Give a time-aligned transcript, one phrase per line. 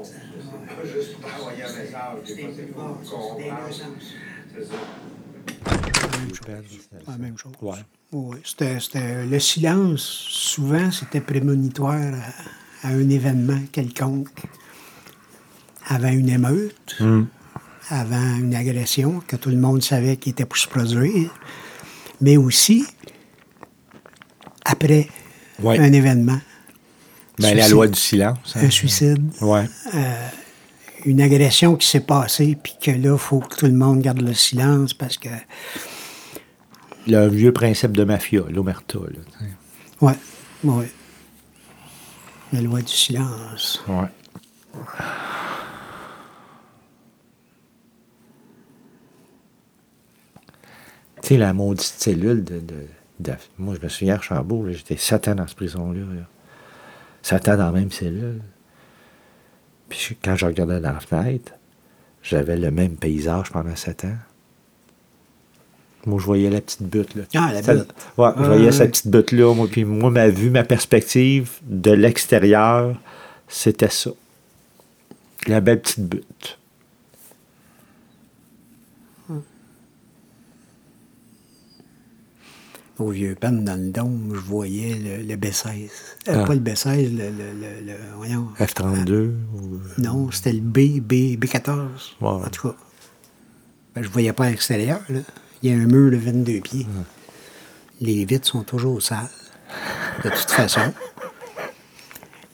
[0.00, 0.60] mais ça marche des deux bords.
[0.68, 2.82] C'est pas juste pour envoyer un message, des fois c'est pour
[3.36, 3.70] comprendre.
[4.54, 4.74] C'est ça.
[7.08, 7.52] La même chose.
[7.62, 7.78] Ouais.
[8.12, 11.94] Oui, c'était, c'était- le silence, souvent, c'était prémonitoire
[12.82, 14.42] à, à un événement quelconque.
[15.88, 16.96] Avant une émeute,
[17.90, 21.32] avant une agression que tout le monde savait qui était pour se produire,
[22.20, 22.84] mais aussi
[24.64, 25.08] après
[25.62, 25.78] Ouais.
[25.78, 26.38] un événement.
[27.38, 28.54] Ben, la loi du silence.
[28.56, 28.60] hein.
[28.64, 29.66] Un suicide, Ouais.
[31.04, 34.20] une agression qui s'est passée, puis que là, il faut que tout le monde garde
[34.22, 35.28] le silence parce que.
[37.06, 38.98] Le vieux principe de mafia, l'omerta.
[40.00, 40.14] Ouais,
[40.64, 40.90] ouais.
[42.52, 43.80] La loi du silence.
[43.86, 44.08] Ouais.
[51.22, 52.86] Tu sais, la maudite cellule de, de-
[53.20, 54.18] de- Moi, je me souviens à
[54.66, 56.00] là, j'étais Satan dans cette prison-là.
[56.00, 56.28] là.
[57.26, 58.40] Satan dans la même cellule.
[59.88, 61.54] Puis quand je regardais dans la fenêtre,
[62.22, 64.14] j'avais le même paysage pendant sept ans.
[66.06, 67.22] Moi, je voyais la petite butte, là.
[67.34, 67.92] Ah, la Ça- butte.
[68.16, 69.52] Ouais, je Ah, voyais cette petite butte-là.
[69.54, 72.94] Moi, puis moi, ma vue, ma perspective de l'extérieur,
[73.48, 74.10] c'était ça.
[75.48, 76.58] La belle petite butte.
[82.98, 85.90] Au vieux pen dans le dôme, je voyais le, le B16.
[86.28, 86.44] Euh, Ah.
[86.46, 88.48] Pas le B16, le, le, le, le- voyons.
[88.58, 89.32] F-32.
[89.54, 91.78] ou- Non, c'était le B, B, B14.
[92.22, 92.28] Ouais.
[92.28, 92.76] En tout cas.
[93.94, 95.20] Ben, je voyais pas à l'extérieur, là.
[95.62, 96.86] Il y a un mur de 22 pieds.
[98.00, 99.28] Les vitres sont toujours sales.
[100.24, 100.92] De toute façon.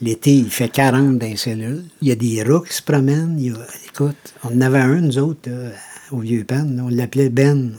[0.00, 1.84] L'été, il fait 40 dans les cellules.
[2.00, 3.36] Il y a des rats qui se promènent.
[3.38, 5.70] Il y a- écoute, on en avait un, nous autres, là,
[6.12, 6.80] au vieux pen.
[6.82, 7.72] On l'appelait Ben.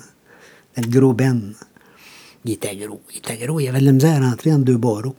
[0.77, 1.53] Le gros Ben.
[2.45, 3.01] Il était gros.
[3.11, 3.59] Il était gros.
[3.59, 5.15] Il avait de la misère à rentrer entre deux barreaux.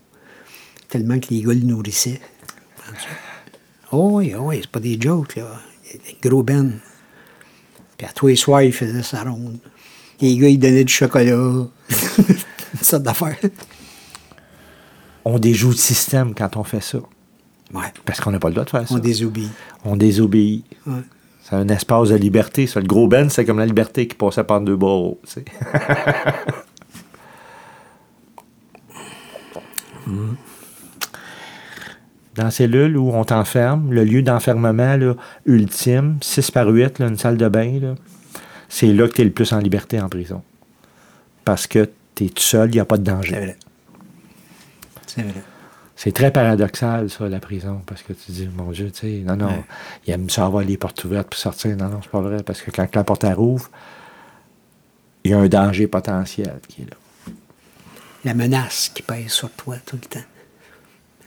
[0.88, 2.20] Tellement que les gars le nourrissaient.
[3.92, 5.60] Oh oui, oh oui, c'est pas des jokes, là.
[5.92, 6.78] Le Gros Ben.
[7.98, 9.58] Puis à tous les soirs, il faisait sa ronde.
[10.20, 11.34] Les gars, ils donnaient du chocolat.
[12.18, 13.36] Une sorte d'affaire.
[15.24, 16.98] On déjoue le système quand on fait ça.
[17.72, 17.92] Ouais.
[18.04, 18.94] Parce qu'on n'a pas le droit de faire ça.
[18.94, 19.50] On désobéit.
[19.84, 20.64] On désobéit.
[20.86, 21.02] Ouais.
[21.42, 22.66] C'est un espace de liberté.
[22.66, 22.80] Ça.
[22.80, 25.20] Le gros Ben, c'est comme la liberté qui passait par deux barreaux.
[25.26, 25.44] tu sais.
[25.44, 26.62] Mm.
[32.34, 34.96] Dans la cellule où on t'enferme, le lieu d'enfermement
[35.44, 37.94] ultime, 6 par 8, là, une salle de bain,
[38.68, 40.42] c'est là que tu es le plus en liberté en prison.
[41.44, 43.34] Parce que tu es tout seul, il n'y a pas de C'est danger.
[43.36, 43.56] vrai.
[45.06, 45.42] C'est vrai.
[45.94, 49.36] C'est très paradoxal, ça, la prison, parce que tu dis, mon Dieu, tu sais, non,
[49.36, 49.64] non, Ouais.
[50.06, 51.76] il aime ça avoir les portes ouvertes pour sortir.
[51.76, 53.68] Non, non, c'est pas vrai, parce que quand la porte rouvre,
[55.22, 56.96] il y a un danger potentiel qui est là.
[58.24, 60.26] La menace qui pèse sur toi tout le temps.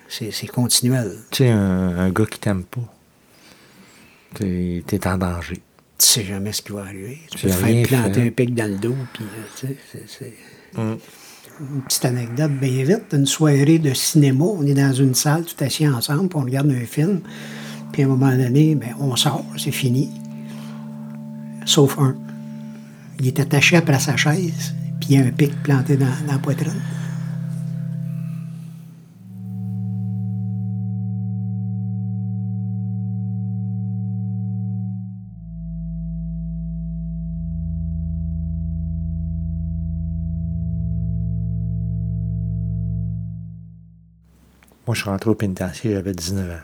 [0.08, 1.18] C'est continuel.
[1.32, 2.82] Tu sais, un, un gars qui t'aime pas,
[4.36, 5.62] t'es es en danger.
[5.98, 7.20] Tu sais jamais ce qui va arriver.
[7.32, 8.28] Tu J'ai peux te faire planter fait.
[8.28, 8.96] un pic dans le dos.
[9.14, 10.34] Puis, euh, tu sais, c'est- c'est...
[10.78, 13.14] Une petite anecdote bien vite.
[13.14, 14.44] Une soirée de cinéma.
[14.44, 17.22] On est dans une salle, tout assis ensemble, puis on regarde un film.
[17.94, 20.10] Puis à un moment donné, ben, on sort, c'est fini.
[21.66, 22.16] Sauf un.
[23.20, 24.74] Il est attaché après sa chaise,
[25.10, 26.82] il y a un pic planté dans, dans la poitrine.
[44.88, 46.60] Moi, je suis rentré au pénitencier, j'avais 19 ans.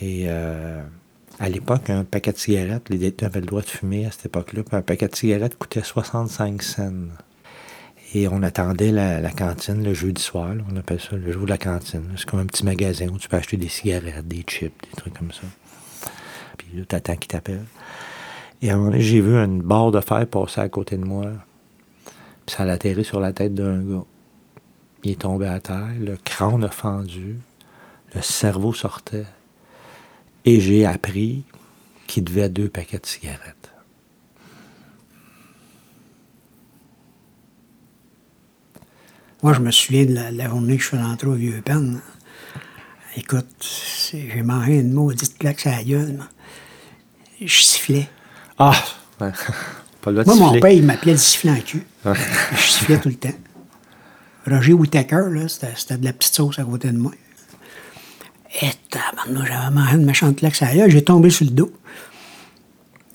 [0.00, 0.82] Et euh,
[1.40, 4.26] à l'époque, un paquet de cigarettes, les détenus avaient le droit de fumer à cette
[4.26, 6.92] époque-là, puis un paquet de cigarettes coûtait 65 cents.
[8.12, 11.56] Et on attendait la, cantine le jeudi soir, on appelle ça le jour de la
[11.56, 12.04] cantine.
[12.16, 15.16] C'est comme un petit magasin où tu peux acheter des cigarettes, des chips, des trucs
[15.16, 15.42] comme ça.
[16.58, 17.64] Puis là, t'attends qu'ils t'appellent.
[18.60, 21.04] Et à un moment donné, j'ai vu une barre de fer passer à côté de
[21.04, 21.24] moi.
[22.44, 24.04] Puis ça a atterri sur la tête d'un gars.
[25.04, 27.38] Il est tombé à terre, le crâne a fendu,
[28.14, 29.24] le cerveau sortait.
[30.44, 31.44] Et j'ai appris
[32.06, 33.70] qu'il devait deux paquets de cigarettes.
[39.42, 42.00] Moi, je me souviens de la, la journée que je suis rentré au Vieux Pen.
[43.16, 43.46] Écoute,
[44.12, 46.12] j'ai mangé une maudite claque sur la gueule.
[46.16, 46.26] moi.
[47.40, 48.08] Je sifflais.
[48.58, 48.72] Ah!
[49.18, 50.60] Pas le Moi, mon siffler.
[50.60, 51.82] père, il m'appelait le sifflant en cul.
[52.04, 53.28] je sifflais tout le temps.
[54.46, 57.12] Roger Whittaker, là, c'était c'était de la petite sauce à côté de moi.
[58.62, 58.70] Et
[59.32, 60.90] tabarnak, j'avais mangé une méchante claque la gueule.
[60.90, 61.72] J'ai tombé sur le dos.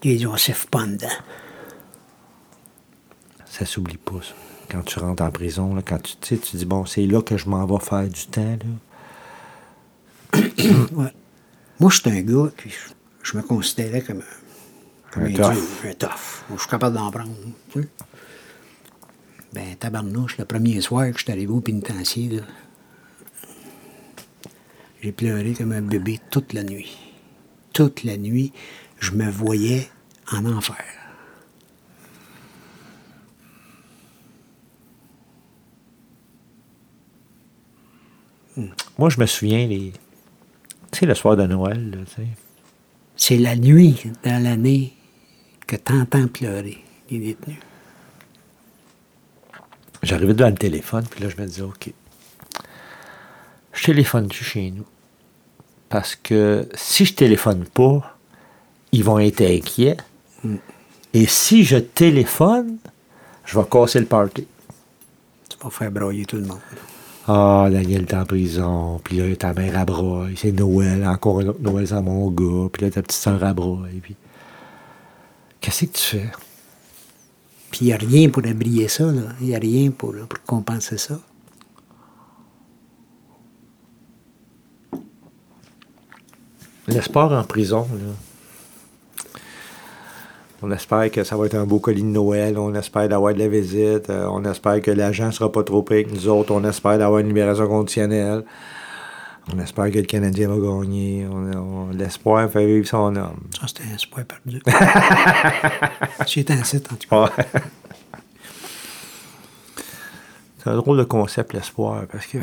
[0.04, 1.08] Il dit, on siffle pas dedans.
[3.46, 4.34] Ça s'oublie pas, ça.
[4.70, 7.38] Quand tu rentres en prison, là, quand tu, tu tu dis, bon, c'est là que
[7.38, 8.58] je m'en vais faire du temps.
[10.34, 10.40] Là.
[10.92, 11.14] Ouais.
[11.80, 12.94] Moi, je suis un gars, puis je,
[13.32, 15.54] je me considérais comme un, comme Un un, tough.
[15.54, 16.44] dieu, un tough.
[16.50, 17.32] Moi, je suis capable d'en prendre.
[17.72, 17.88] tu sais.
[19.54, 22.42] Ben, tabarnouche, le premier soir que je suis arrivé au pénitencier, là,
[25.06, 26.98] j'ai pleuré comme un bébé toute la nuit.
[27.74, 28.52] Toute la nuit,
[29.00, 29.88] je me voyais
[30.32, 30.84] en enfer.
[38.98, 39.94] Moi, je me souviens, les...
[40.92, 42.28] tu sais, le soir de Noël, là, tu sais.
[43.16, 44.94] C'est la nuit dans l'année
[45.68, 47.60] que t'entends pleurer les détenus.
[50.02, 51.94] J'arrivais devant le téléphone, puis là, je me disais, OK,
[53.72, 54.86] je téléphone-tu chez nous?
[55.90, 58.18] Parce que si je téléphone pas,
[58.92, 59.98] ils vont être inquiets.
[61.14, 62.78] Et si je téléphone,
[63.46, 64.48] je vais casser le party.
[65.50, 66.60] Tu vas faire broyer tout le monde.
[67.28, 71.48] Ah, Daniel est en prison, puis là, ta mère à broye, c'est Noël, encore un
[71.48, 74.16] autre Noël sans mon gars, puis là, ta petite soeur à broye, puis...
[75.60, 76.32] Qu'est-ce que tu fais?
[77.72, 79.24] Puis il n'y a rien pour abrier ça, là.
[79.42, 81.20] Il n'y a rien pour, pour compenser ça.
[86.88, 89.42] L'espoir en prison, là.
[90.62, 93.40] On espère que ça va être un beau colis de Noël, on espère d'avoir de
[93.40, 96.52] la visite, euh, on espère que l'agent ne sera pas trop pris avec nous autres,
[96.54, 98.44] on espère d'avoir une libération conditionnelle,
[99.54, 103.42] on espère que le Canadien va gagner, on, on- l'espoir fait vivre son homme.
[103.60, 104.62] Ça, c'était un espoir perdu.
[106.26, 107.24] J'étais un site, en tout cas.
[107.24, 107.62] Ouais.
[110.64, 112.40] C'est un drôle de concept, l'espoir, parce que.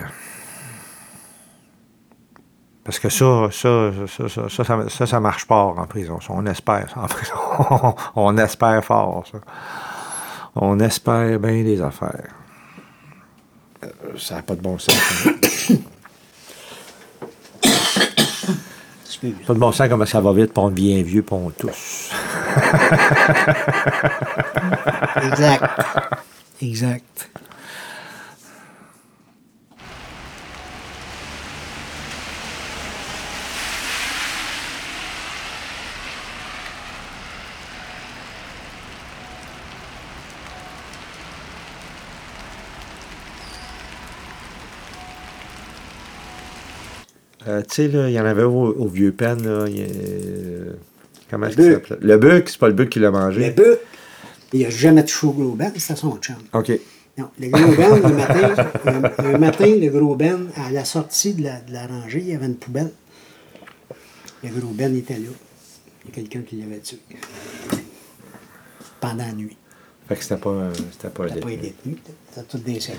[2.85, 6.19] Parce que ça, ça, ça, ça, ça, ça, ça, ça marche pas en prison.
[6.29, 7.35] On espère ça en prison.
[8.17, 9.39] on espère fort, ça.
[10.57, 12.29] On espère bien des affaires.
[13.85, 13.89] Euh,
[14.19, 14.97] Ça n'a pas de bon sens.
[15.27, 15.77] hein.
[19.47, 22.11] Pas de bon sens comment ça va vite, puis on devient vieux, puis on tousse.
[25.23, 25.65] Exact.
[26.63, 27.31] Exact.
[47.49, 49.67] Euh, tu sais, là, il y en avait au, au vieux pen, là.
[49.69, 50.73] il euh,
[51.31, 51.87] Comment est-ce Le qu'il Buc.
[51.89, 52.07] s'appelait?
[52.07, 53.47] Le buc, c'est pas le buc qui l'a mangé.
[53.49, 53.79] Le bœuf,
[54.53, 56.37] il n'a jamais touché au gros Ben, c'était son chum.
[56.53, 56.73] OK.
[57.19, 61.35] Non, le gros Ben, le matin, un, un matin, le gros Ben, à la sortie
[61.35, 62.91] de la, de la rangée, il y avait une poubelle.
[64.45, 65.31] Le gros Ben était là.
[66.05, 66.99] Il y a quelqu'un qui l'avait tué.
[69.01, 69.57] Pendant la nuit.
[70.09, 71.53] Fait que c'était pas, c'était pas pas détenu.
[71.53, 71.97] été détenu,
[72.35, 72.99] t'as tout des secondes.